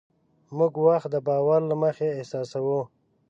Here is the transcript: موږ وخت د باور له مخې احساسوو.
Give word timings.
موږ 0.57 0.73
وخت 0.87 1.07
د 1.11 1.15
باور 1.27 1.61
له 1.69 1.75
مخې 1.83 2.07
احساسوو. 2.11 2.81